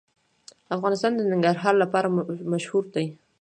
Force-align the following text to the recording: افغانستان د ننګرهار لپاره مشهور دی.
افغانستان 0.75 1.11
د 1.15 1.21
ننګرهار 1.31 1.75
لپاره 1.83 2.07
مشهور 2.53 2.83
دی. 2.93 3.05